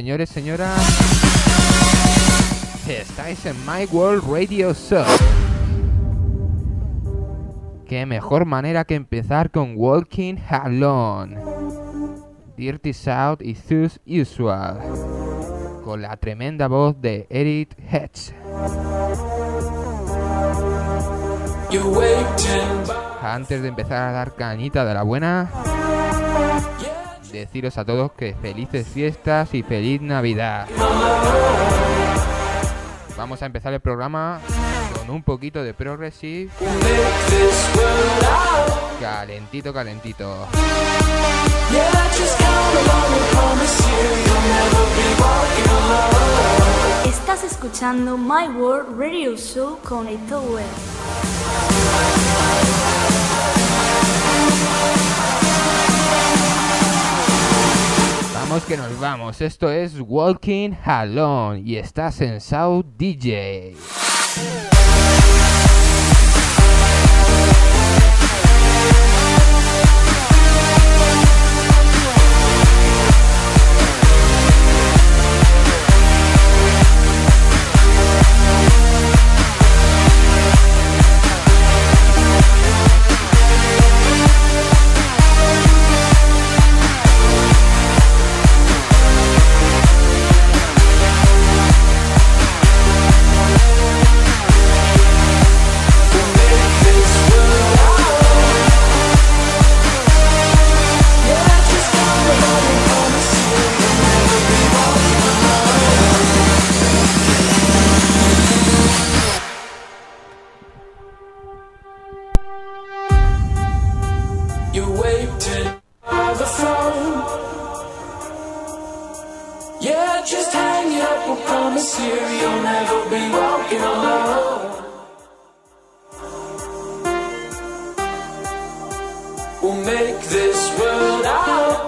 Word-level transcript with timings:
señores, 0.00 0.30
señoras. 0.30 0.80
Estáis 2.88 3.44
en 3.44 3.54
My 3.66 3.84
World 3.92 4.24
Radio 4.26 4.72
Show. 4.72 5.04
Qué 7.86 8.06
mejor 8.06 8.46
manera 8.46 8.86
que 8.86 8.94
empezar 8.94 9.50
con 9.50 9.74
Walking 9.76 10.36
Alone. 10.48 11.36
Dirty 12.56 12.94
South 12.94 13.42
y 13.42 13.52
Thus 13.52 14.00
Usual. 14.06 14.80
Con 15.84 16.00
la 16.00 16.16
tremenda 16.16 16.66
voz 16.66 16.98
de 16.98 17.26
Eric 17.28 17.76
Hedge. 17.92 18.34
Antes 23.20 23.60
de 23.60 23.68
empezar 23.68 24.08
a 24.08 24.12
dar 24.12 24.34
cañita 24.34 24.86
de 24.86 24.94
la 24.94 25.02
buena, 25.02 25.50
deciros 27.32 27.78
a 27.78 27.84
todos 27.84 28.12
que 28.12 28.34
felices 28.34 28.86
fiestas 28.88 29.54
y 29.54 29.62
feliz 29.62 30.00
Navidad. 30.00 30.68
Vamos 33.16 33.42
a 33.42 33.46
empezar 33.46 33.72
el 33.72 33.80
programa 33.80 34.40
con 34.96 35.10
un 35.10 35.22
poquito 35.22 35.62
de 35.62 35.74
progressive. 35.74 36.50
Calentito, 39.00 39.72
calentito. 39.72 40.46
Estás 47.04 47.44
escuchando 47.44 48.16
My 48.16 48.48
World 48.48 48.98
Radio 48.98 49.36
Show 49.36 49.78
con 49.84 50.08
Vamos 50.08 50.64
que 58.70 58.76
nos 58.76 59.00
vamos. 59.00 59.40
Esto 59.40 59.68
es 59.68 59.94
Walking 59.98 60.74
Alone 60.84 61.60
y 61.64 61.74
estás 61.74 62.20
en 62.20 62.40
South 62.40 62.84
DJ. 62.96 63.74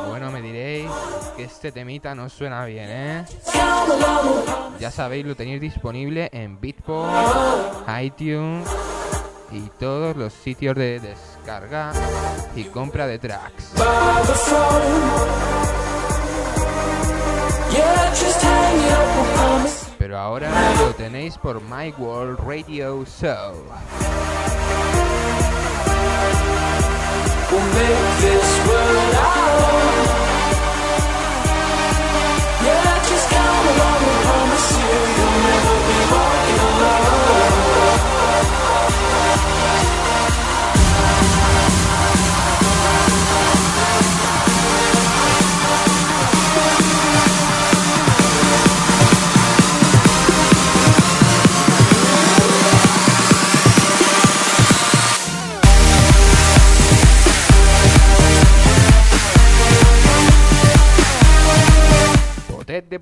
Bueno, 0.08 0.30
me 0.30 0.40
diréis 0.42 0.90
que 1.36 1.44
este 1.44 1.72
temita 1.72 2.14
no 2.14 2.28
suena 2.28 2.64
bien, 2.64 2.88
¿eh? 2.88 3.24
Ya 4.78 4.90
sabéis, 4.90 5.24
lo 5.26 5.34
tenéis 5.36 5.60
disponible 5.60 6.28
en 6.32 6.60
Beatport, 6.60 7.10
iTunes 8.02 8.68
y 9.52 9.60
todos 9.78 10.16
los 10.16 10.32
sitios 10.32 10.74
de 10.76 10.98
descarga 11.00 11.92
y 12.56 12.64
compra 12.64 13.06
de 13.06 13.18
tracks. 13.18 13.72
Pero 19.98 20.18
ahora 20.18 20.50
lo 20.78 20.94
tenéis 20.94 21.38
por 21.38 21.60
My 21.62 21.94
World 21.96 22.38
Radio 22.40 23.04
Show. 23.04 23.54
Just 33.12 33.28
come 33.28 33.66
along 33.72 34.02
and 34.08 34.24
promise 34.24 34.78
you 34.78 34.88
you'll 34.88 35.38
never 35.44 35.81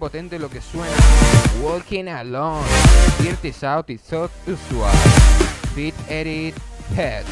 potente, 0.01 0.39
lo 0.39 0.49
que 0.51 0.61
suena. 0.61 0.97
Walking 1.63 2.09
Alone, 2.09 2.67
Dirty 3.21 3.53
South 3.53 3.85
Usual. 4.47 4.93
Fit 5.75 5.95
Edit 6.09 6.57
Head. 6.97 7.25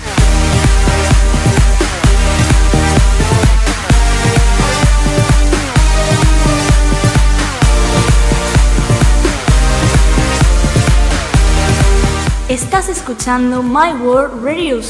Estás 12.49 12.89
escuchando 12.89 13.63
My 13.63 13.93
World 14.01 14.45
Radio. 14.45 14.81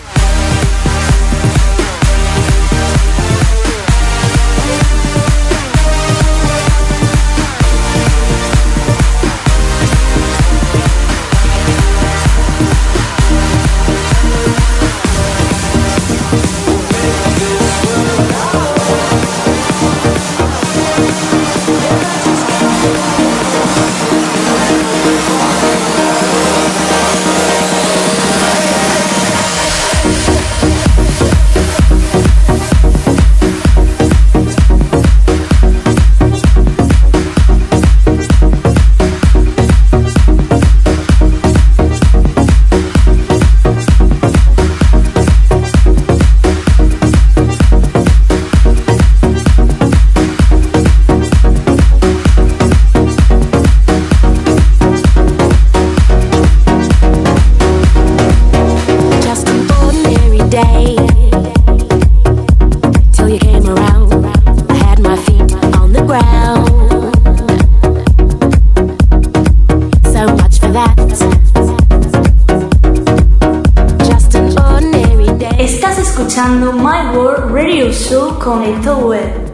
Escuchando 76.49 76.73
My 76.73 77.15
World 77.15 77.53
Radio 77.53 77.93
Show 77.93 78.39
con 78.39 78.63
Eto 78.63 78.97
Web. 79.07 79.48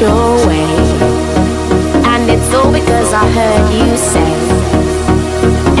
Your 0.00 0.46
way. 0.46 0.66
And 2.04 2.28
it's 2.28 2.52
all 2.52 2.72
because 2.72 3.12
I 3.12 3.30
heard 3.30 3.72
you 3.72 3.96
say. 3.96 4.32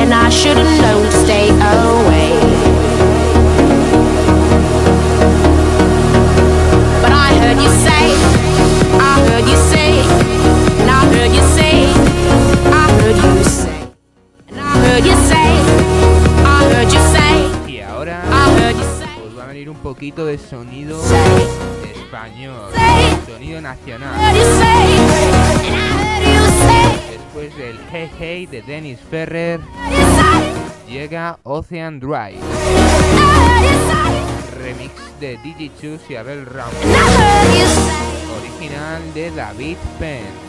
And 0.00 0.14
I 0.14 0.28
should 0.28 0.56
have 0.56 0.80
known 0.80 1.04
to 1.04 1.12
stay 1.12 1.48
away. 1.50 2.47
Venir 19.58 19.70
un 19.70 19.78
poquito 19.78 20.24
de 20.24 20.38
sonido 20.38 21.02
español, 21.92 22.72
sonido 23.26 23.60
nacional. 23.60 24.14
Después 27.10 27.56
del 27.56 27.76
Hey 27.90 28.10
Hey 28.20 28.46
de 28.46 28.62
Dennis 28.62 29.00
Ferrer, 29.10 29.60
llega 30.88 31.40
Ocean 31.42 31.98
Drive, 31.98 32.38
remix 34.62 34.92
de 35.18 35.36
DJ 35.38 35.72
Chus 35.80 36.08
y 36.08 36.14
Abel 36.14 36.46
Ram, 36.46 36.70
and 36.80 36.92
I 36.92 36.98
heard 37.16 37.58
you 37.58 37.66
say. 37.66 38.08
original 38.40 39.14
de 39.14 39.30
David 39.32 39.76
Penn. 39.98 40.47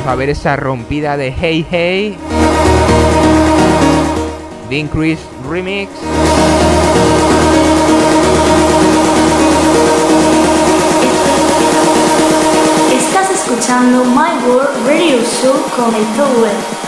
Vamos 0.00 0.12
a 0.14 0.16
ver 0.16 0.30
esa 0.30 0.56
rompida 0.56 1.18
de 1.18 1.28
Hey 1.28 1.66
Hey. 1.70 2.16
The 4.70 4.78
Increase 4.78 5.20
Remix. 5.46 5.90
Estás 12.90 13.30
escuchando 13.30 14.04
My 14.06 14.42
World 14.48 14.86
Radio 14.86 15.18
Show 15.18 15.54
con 15.76 15.94
el 15.94 16.06
Tower. 16.16 16.79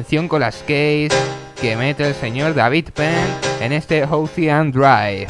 Atención 0.00 0.28
con 0.28 0.40
las 0.40 0.62
keys 0.62 1.12
que 1.60 1.76
mete 1.76 2.08
el 2.08 2.14
señor 2.14 2.54
David 2.54 2.88
Penn 2.94 3.28
en 3.60 3.72
este 3.72 4.02
Ocean 4.04 4.72
Drive, 4.72 5.26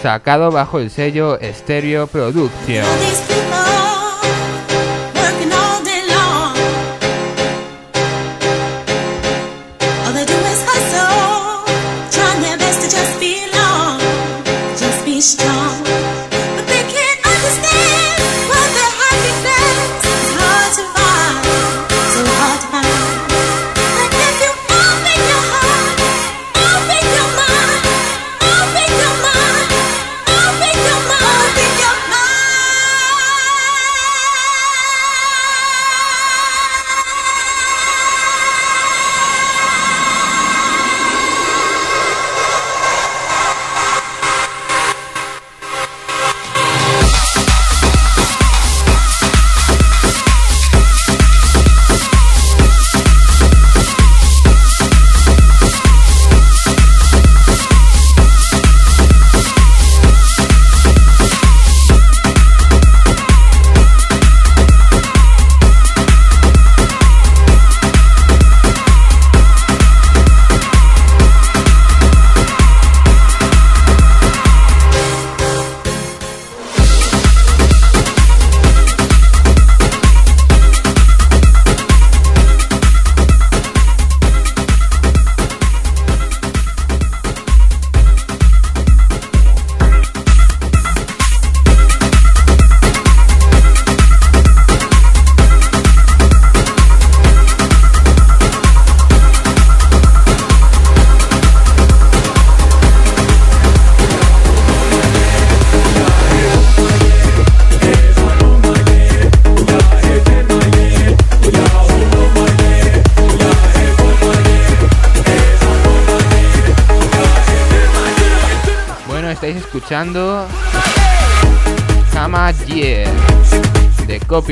sacado 0.00 0.52
bajo 0.52 0.78
el 0.78 0.88
sello 0.88 1.36
Stereo 1.42 2.06
Production. 2.06 3.31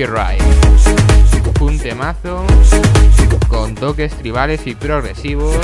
Copyright. 0.00 0.40
Un 1.60 1.78
temazo 1.78 2.46
con 3.48 3.74
toques 3.74 4.14
tribales 4.14 4.66
y 4.66 4.74
progresivos 4.74 5.54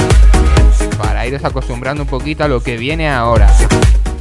para 0.98 1.26
iros 1.26 1.42
acostumbrando 1.42 2.02
un 2.02 2.08
poquito 2.08 2.44
a 2.44 2.48
lo 2.48 2.62
que 2.62 2.76
viene 2.76 3.08
ahora. 3.08 3.50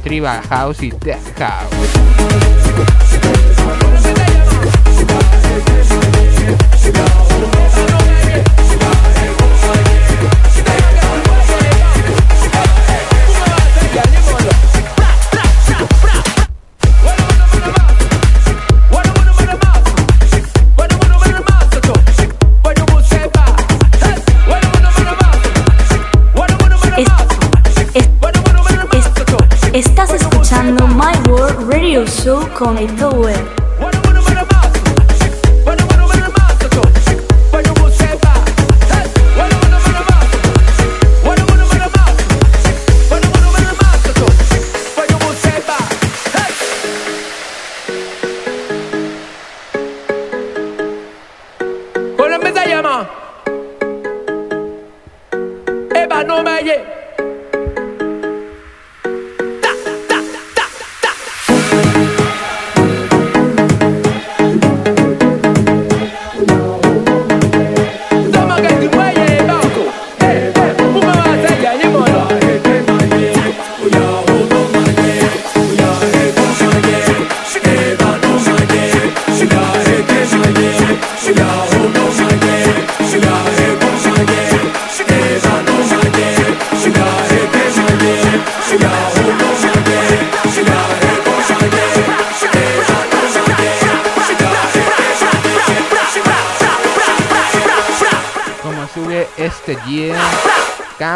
Tribal 0.02 0.40
House 0.48 0.82
y 0.82 0.90
Tech 0.90 1.20
House. 1.36 1.96
Radio 31.78 32.06
Show 32.06 32.48
con 32.54 32.78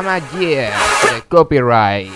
Etower. 0.04 0.40
Yeah, 0.40 1.21
copyright. 1.28 2.11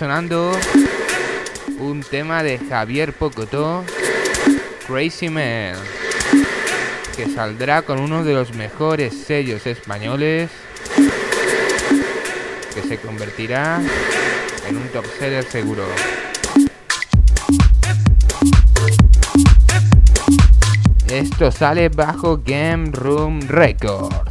Sonando 0.00 0.50
un 1.78 2.00
tema 2.00 2.42
de 2.42 2.58
Javier 2.58 3.12
Pocotó, 3.12 3.84
Crazy 4.86 5.28
Man, 5.28 5.74
que 7.14 7.26
saldrá 7.28 7.82
con 7.82 8.00
uno 8.00 8.24
de 8.24 8.32
los 8.32 8.54
mejores 8.54 9.12
sellos 9.12 9.66
españoles, 9.66 10.48
que 12.74 12.80
se 12.80 12.96
convertirá 12.96 13.78
en 14.66 14.76
un 14.78 14.88
top 14.88 15.04
seller 15.18 15.44
seguro. 15.44 15.84
Esto 21.08 21.52
sale 21.52 21.90
bajo 21.90 22.40
Game 22.42 22.90
Room 22.90 23.40
Records. 23.46 24.29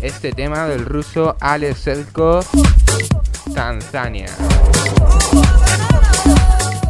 Este 0.00 0.32
tema 0.32 0.66
del 0.66 0.86
ruso 0.86 1.36
Alex 1.40 1.80
Selko, 1.80 2.40
Tanzania. 3.54 4.28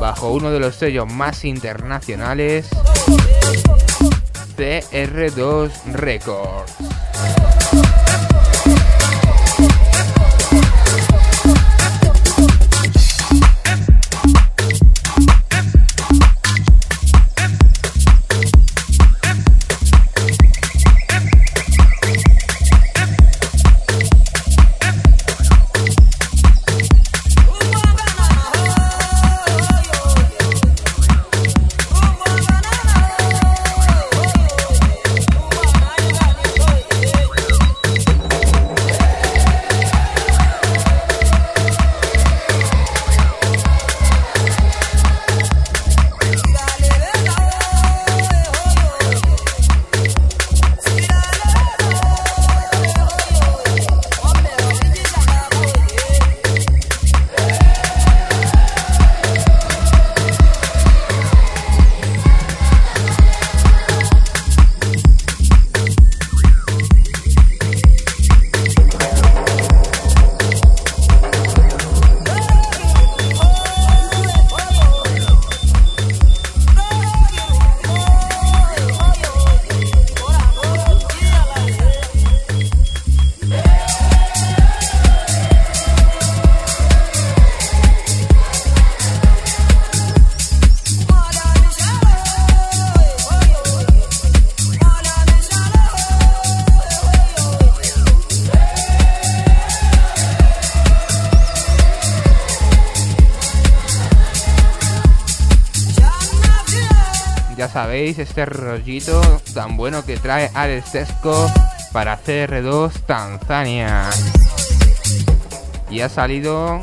Bajo 0.00 0.30
uno 0.30 0.52
de 0.52 0.60
los 0.60 0.76
sellos 0.76 1.12
más 1.12 1.44
internacionales, 1.44 2.68
CR2 4.56 5.70
Records. 5.92 6.89
Sabéis, 107.80 108.18
este 108.18 108.44
rollito 108.44 109.22
tan 109.54 109.78
bueno 109.78 110.04
que 110.04 110.18
trae 110.18 110.50
Alex 110.52 110.92
Tesco 110.92 111.50
para 111.92 112.22
CR2 112.22 112.92
Tanzania. 113.06 114.10
Y 115.88 116.02
ha 116.02 116.10
salido 116.10 116.82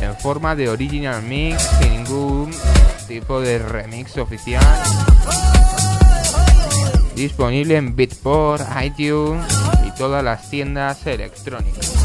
en 0.00 0.16
forma 0.16 0.56
de 0.56 0.70
original 0.70 1.22
mix, 1.22 1.60
sin 1.78 2.04
ningún 2.04 2.50
tipo 3.06 3.42
de 3.42 3.58
remix 3.58 4.16
oficial. 4.16 4.64
Disponible 7.14 7.76
en 7.76 7.94
Beatport, 7.94 8.66
iTunes 8.82 9.46
y 9.86 9.90
todas 9.98 10.24
las 10.24 10.48
tiendas 10.48 11.06
electrónicas. 11.06 11.95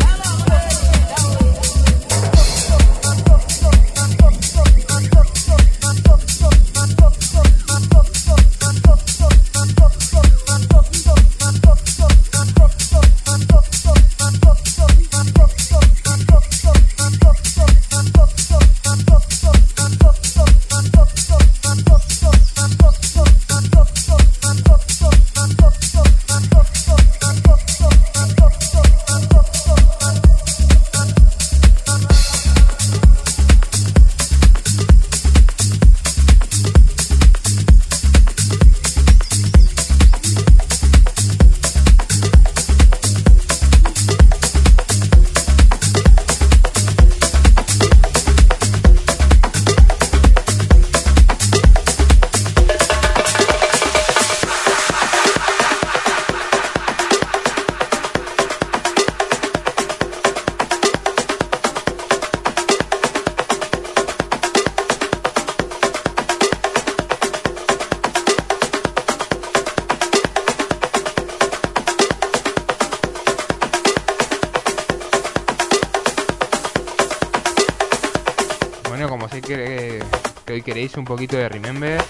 Un 80.97 81.05
poquito 81.05 81.37
de 81.37 81.47
Remember, 81.47 82.01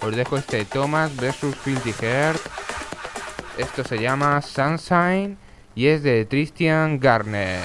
os 0.00 0.16
dejo 0.16 0.36
este 0.36 0.64
Thomas 0.64 1.14
versus 1.16 1.54
Filthy 1.56 1.92
Heart. 1.92 2.40
Esto 3.58 3.84
se 3.84 3.98
llama 3.98 4.40
Sunshine 4.40 5.36
y 5.74 5.86
es 5.86 6.02
de 6.02 6.26
Christian 6.28 6.98
Garner. 7.00 7.60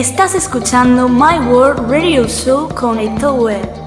Estás 0.00 0.34
escuchando 0.34 1.10
My 1.10 1.38
World 1.50 1.90
Radio 1.90 2.26
Show 2.26 2.74
con 2.74 2.98
Web. 3.34 3.79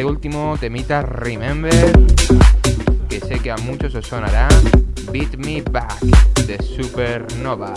Este 0.00 0.08
último 0.08 0.56
temita 0.58 1.02
Remember, 1.02 1.92
que 3.10 3.20
sé 3.20 3.38
que 3.38 3.50
a 3.50 3.56
muchos 3.58 3.94
os 3.94 4.06
sonará, 4.06 4.48
Beat 5.12 5.36
Me 5.36 5.60
Back 5.60 6.00
de 6.46 6.56
Supernova. 6.62 7.74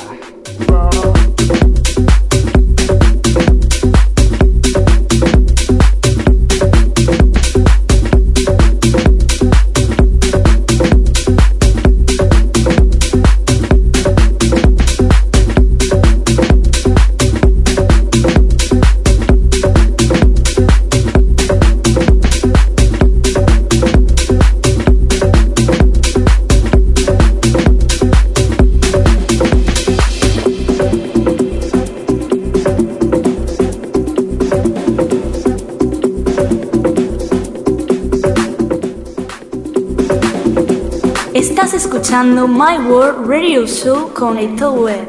Escuchando 42.03 42.49
My 42.49 42.77
World 42.85 43.29
Radio 43.29 43.65
Show 43.65 44.11
con 44.13 44.37
Eto 44.37 44.73
Web. 44.73 45.07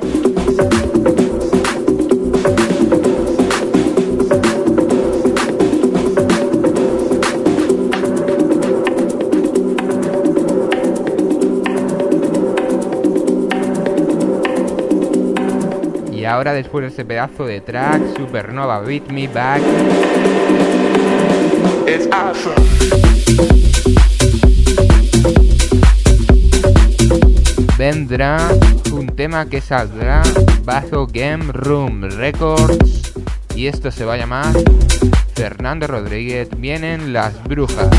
Y 16.13 16.25
ahora 16.25 16.53
después 16.53 16.85
de 16.85 16.89
ese 16.91 17.05
pedazo 17.05 17.45
de 17.45 17.61
track, 17.61 18.17
Supernova 18.17 18.79
Beat 18.83 19.11
Me 19.11 19.27
Back, 19.27 19.61
It's 21.89 22.07
awesome. 22.13 23.74
Vendrá 27.85 28.39
un 28.93 29.09
tema 29.09 29.45
que 29.45 29.61
saldrá 29.61 30.23
bajo 30.65 31.07
Game 31.07 31.53
Room 31.53 32.05
Records. 32.05 33.13
Y 33.55 33.67
esto 33.67 33.91
se 33.91 34.07
va 34.07 34.15
a 34.15 34.17
llamar 34.17 34.55
Fernando 35.35 35.87
Rodríguez 35.87 36.49
Vienen 36.57 37.13
las 37.13 37.45
Brujas. 37.45 37.91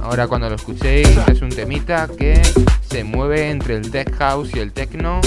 Ahora 0.00 0.28
cuando 0.28 0.48
lo 0.48 0.54
escuchéis 0.54 1.18
es 1.26 1.42
un 1.42 1.48
temita 1.48 2.06
que 2.06 2.40
se 2.88 3.02
mueve 3.02 3.50
entre 3.50 3.74
el 3.74 3.90
tech 3.90 4.16
house 4.18 4.50
y 4.54 4.60
el 4.60 4.70
techno. 4.70 5.20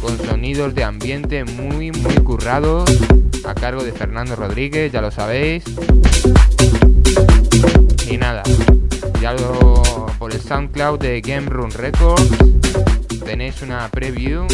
Con 0.00 0.16
sonidos 0.26 0.74
de 0.74 0.82
ambiente 0.82 1.44
muy 1.44 1.92
muy 1.92 2.14
currados 2.24 2.90
cargo 3.58 3.82
de 3.84 3.92
Fernando 3.92 4.36
Rodríguez, 4.36 4.92
ya 4.92 5.00
lo 5.00 5.10
sabéis. 5.10 5.64
Y 8.10 8.16
nada, 8.16 8.42
ya 9.20 9.32
lo 9.32 10.06
por 10.18 10.32
el 10.32 10.40
SoundCloud 10.40 10.98
de 10.98 11.20
Game 11.20 11.48
Room 11.48 11.70
Records 11.70 12.28
tenéis 13.24 13.60
una 13.60 13.88
preview. 13.88 14.46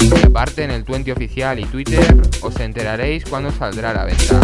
Y 0.00 0.26
aparte 0.26 0.62
en 0.62 0.70
el 0.70 0.84
20 0.84 1.12
oficial 1.12 1.58
y 1.58 1.64
Twitter 1.64 2.06
os 2.40 2.60
enteraréis 2.60 3.24
cuando 3.24 3.50
saldrá 3.50 3.90
a 3.90 3.94
la 3.94 4.04
venta. 4.04 4.40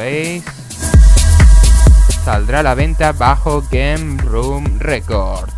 Sabéis 0.00 0.44
saldrá 2.24 2.60
a 2.60 2.62
la 2.62 2.74
venta 2.74 3.12
bajo 3.12 3.62
Game 3.70 4.16
Room 4.22 4.78
Records. 4.78 5.52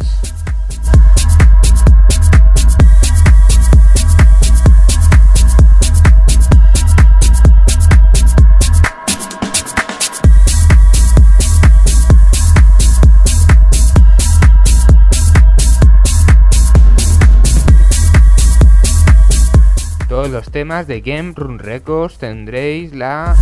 los 20.31 20.51
temas 20.51 20.87
de 20.87 21.03
Game 21.03 21.35
Room 21.37 21.59
Records 21.59 22.17
tendréis 22.17 22.95
la 22.95 23.37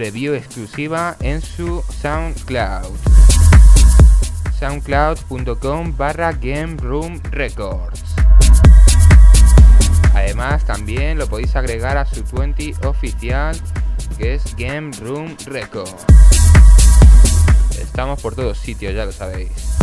preview 0.00 0.32
exclusiva 0.32 1.14
en 1.20 1.42
su 1.42 1.84
SoundCloud. 2.00 2.96
soundcloud.com 4.58 5.94
barra 5.94 6.32
Game 6.32 6.76
Room 6.78 7.20
Records. 7.30 8.02
Además 10.14 10.64
también 10.64 11.18
lo 11.18 11.26
podéis 11.26 11.54
agregar 11.54 11.98
a 11.98 12.06
su 12.06 12.24
20 12.24 12.76
oficial 12.86 13.54
que 14.16 14.36
es 14.36 14.56
Game 14.56 14.90
Room 15.02 15.36
Records. 15.44 16.06
Estamos 17.78 18.22
por 18.22 18.34
todos 18.34 18.56
sitios, 18.56 18.94
ya 18.94 19.04
lo 19.04 19.12
sabéis. 19.12 19.79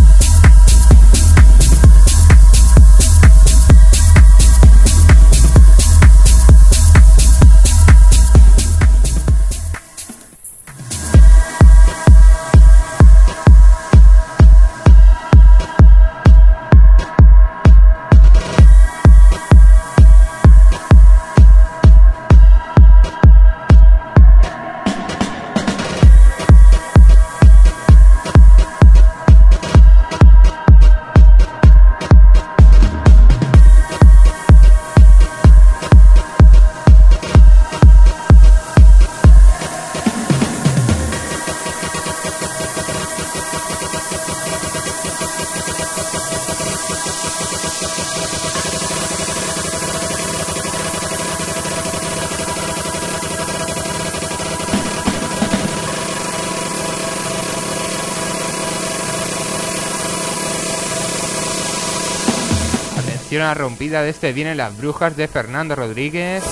Una 63.36 63.54
rompida 63.54 64.02
de 64.02 64.10
este 64.10 64.32
vienen 64.32 64.58
las 64.58 64.78
brujas 64.78 65.18
de 65.18 65.28
Fernando 65.28 65.76
Rodríguez. 65.76 66.44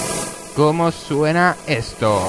¿Cómo 0.55 0.91
suena 0.91 1.55
esto? 1.67 2.21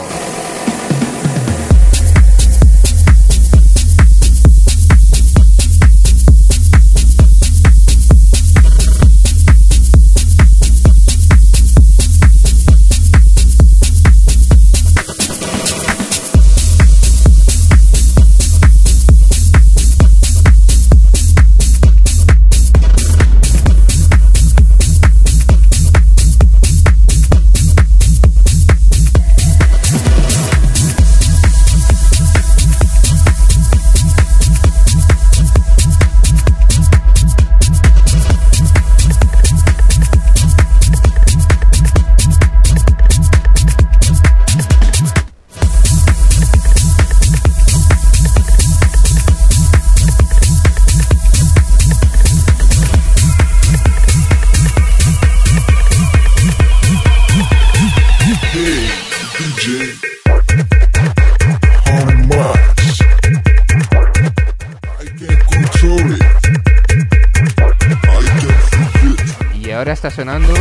Sonando 70.10 70.54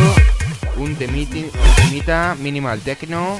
un 0.78 0.96
temita, 0.96 2.36
minimal 2.40 2.80
techno. 2.80 3.40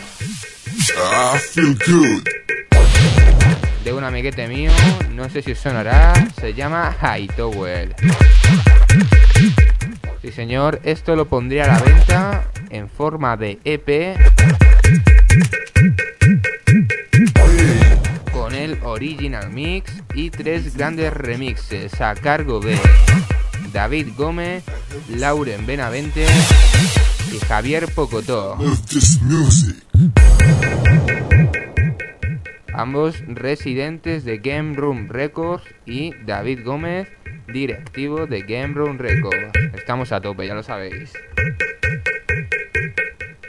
De 3.84 3.94
un 3.94 4.04
amiguete 4.04 4.48
mío, 4.48 4.72
no 5.14 5.30
sé 5.30 5.42
si 5.42 5.56
sonará, 5.56 6.14
se 6.40 6.54
llama 6.54 6.96
Hightower. 7.02 7.96
Sí 10.22 10.32
señor, 10.32 10.80
esto 10.84 11.16
lo 11.16 11.28
pondría 11.28 11.66
a 11.66 11.68
la 11.68 11.80
venta 11.80 12.52
en 12.70 12.90
forma 12.90 13.38
de 13.38 13.60
EP 13.64 14.18
con 18.32 18.54
el 18.54 18.78
original 18.84 19.50
mix 19.50 19.92
y 20.14 20.30
tres 20.30 20.76
grandes 20.76 21.14
remixes 21.14 22.00
a 22.02 22.16
cargo 22.16 22.60
de 22.60 22.78
David 23.76 24.08
Gómez, 24.16 24.64
Lauren 25.10 25.66
Benavente 25.66 26.26
y 27.34 27.40
Javier 27.40 27.90
Pocotó. 27.94 28.58
Ambos 32.72 33.22
residentes 33.28 34.24
de 34.24 34.38
Game 34.38 34.78
Room 34.78 35.10
Records 35.10 35.66
y 35.86 36.14
David 36.26 36.64
Gómez, 36.64 37.10
directivo 37.52 38.26
de 38.28 38.44
Game 38.44 38.76
Room 38.76 38.98
Records. 38.98 39.52
Estamos 39.74 40.14
a 40.14 40.22
tope, 40.22 40.48
ya 40.48 40.56
lo 40.56 40.64
sabéis. 40.64 41.12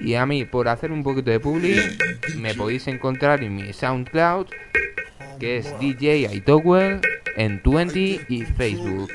Y 0.00 0.14
a 0.14 0.26
mí, 0.26 0.44
por 0.44 0.66
hacer 0.66 0.90
un 0.90 1.04
poquito 1.04 1.30
de 1.30 1.38
publi, 1.38 1.80
me 2.36 2.52
podéis 2.54 2.88
encontrar 2.88 3.44
en 3.44 3.54
mi 3.54 3.72
SoundCloud, 3.72 4.48
que 5.38 5.58
es 5.58 5.78
DJ 5.78 6.34
Itowell, 6.34 7.00
en 7.36 7.62
20 7.64 8.26
y 8.28 8.42
Facebook. 8.42 9.12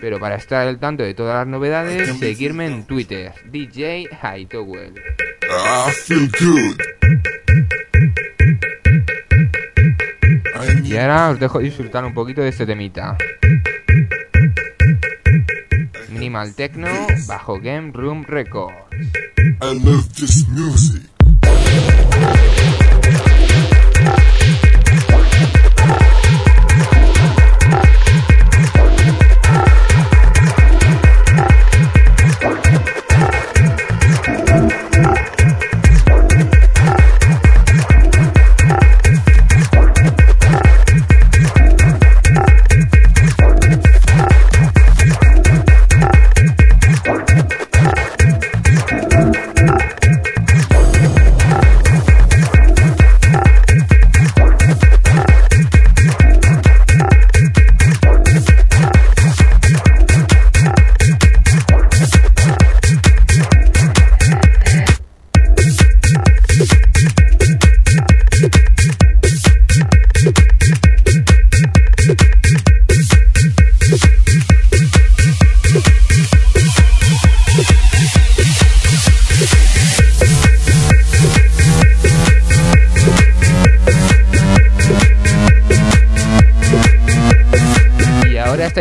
Pero 0.00 0.18
para 0.18 0.36
estar 0.36 0.66
al 0.66 0.78
tanto 0.78 1.02
de 1.02 1.14
todas 1.14 1.36
las 1.36 1.46
novedades, 1.46 2.16
seguirme 2.18 2.66
en 2.66 2.84
Twitter, 2.84 3.32
DJ 3.50 4.08
Hightowell. 4.22 4.94
Y 10.84 10.96
ahora 10.96 11.30
os 11.30 11.40
dejo 11.40 11.58
disfrutar 11.58 12.04
un 12.04 12.14
poquito 12.14 12.40
de 12.42 12.48
este 12.48 12.66
temita. 12.66 13.16
Minimal 16.10 16.54
Techno 16.54 16.88
bajo 17.26 17.58
Game 17.60 17.90
Room 17.92 18.24
Records. 18.24 18.74
ahora 19.60 21.13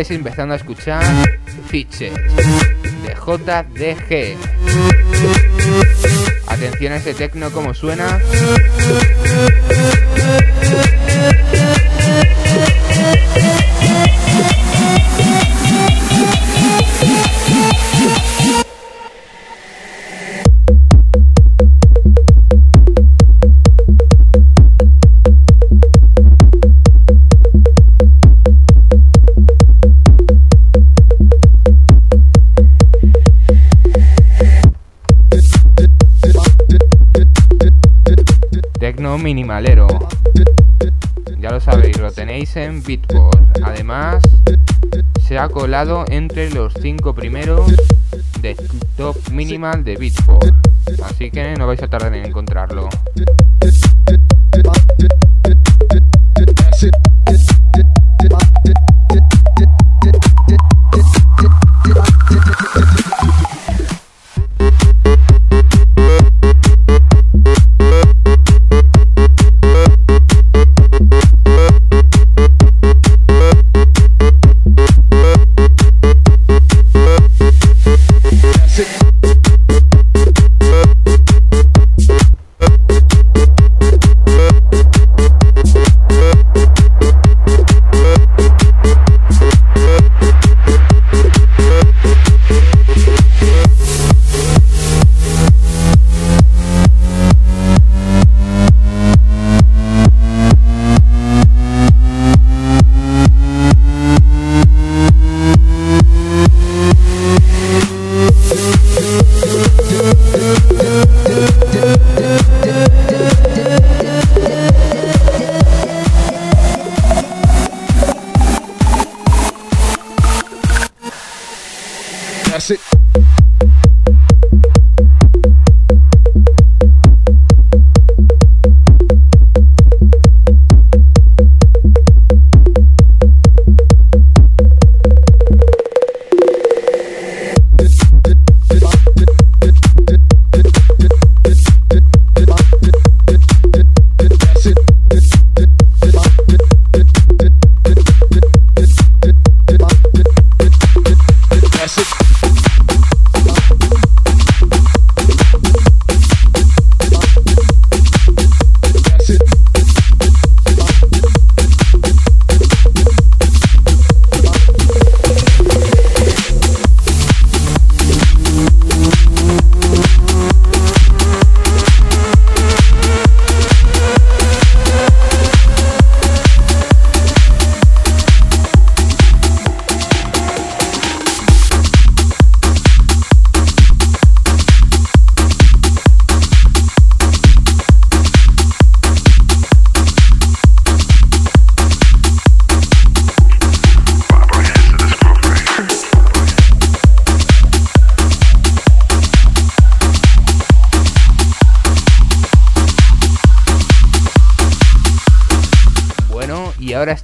estáis 0.03 0.19
empezando 0.19 0.53
a 0.53 0.57
escuchar 0.57 1.01
Fitches 1.69 2.13
de 2.13 3.15
JDG. 3.15 4.37
Atención 6.45 6.93
a 6.93 6.97
este 6.97 7.13
tecno 7.13 7.49
como 7.51 7.73
suena. 7.73 8.19
Minimalero. 39.23 39.87
Ya 41.39 41.49
lo 41.49 41.59
sabéis, 41.59 41.97
lo 41.97 42.11
tenéis 42.11 42.55
en 42.57 42.83
Beatport. 42.83 43.39
Además, 43.63 44.21
se 45.25 45.39
ha 45.39 45.47
colado 45.47 46.05
entre 46.09 46.49
los 46.51 46.73
5 46.81 47.15
primeros 47.15 47.71
de 48.41 48.55
top 48.97 49.15
minimal 49.31 49.83
de 49.83 49.95
Beatport. 49.95 50.53
Así 51.03 51.31
que 51.31 51.55
no 51.55 51.67
vais 51.67 51.81
a 51.81 51.87
tardar 51.87 52.13
en 52.13 52.25
encontrarlo. 52.25 52.89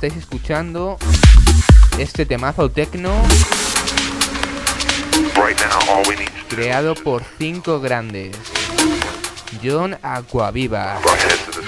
Estáis 0.10 0.24
escuchando 0.24 0.97
este 1.99 2.26
temazo 2.26 2.70
techno 2.72 3.12
creado 6.49 6.95
por 6.95 7.24
cinco 7.38 7.80
grandes. 7.80 8.36
John 9.64 9.97
Aquaviva, 10.01 10.99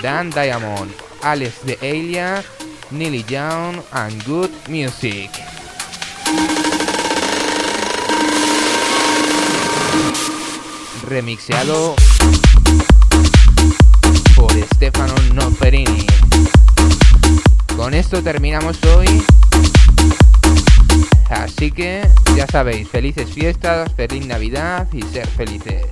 Dan 0.02 0.32
Diamond, 0.32 0.92
Alex 1.22 1.66
de 1.66 1.78
Alia, 1.82 2.44
Neely 2.89 3.26
Young 3.28 3.82
and 3.92 4.24
Good 4.26 4.52
Music. 4.68 5.30
Remixeado 11.08 11.96
por 14.36 14.52
Stefano 14.76 15.16
Noferini. 15.34 16.08
Con 17.92 18.00
esto 18.00 18.24
terminamos 18.24 18.80
hoy. 18.86 19.22
Así 21.30 21.74
que 21.74 22.08
ya 22.38 22.48
sabéis, 22.48 22.88
felices 22.88 23.30
fiestas, 23.30 23.92
feliz 23.96 24.26
Navidad 24.26 24.88
y 24.94 25.02
ser 25.02 25.28
felices. 25.28 25.88